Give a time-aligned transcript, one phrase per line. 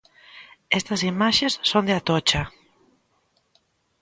[0.79, 2.43] Estas imaxes son de Atocha.